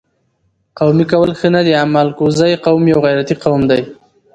قومي 0.79 1.05
کول 1.11 1.31
ښه 1.39 1.47
نه 1.55 1.61
دي 1.65 1.73
اما 1.83 1.99
الکوزی 2.05 2.51
قوم 2.65 2.81
یو 2.93 2.99
غیرتي 3.05 3.35
قوم 3.43 3.61
دي 3.71 3.81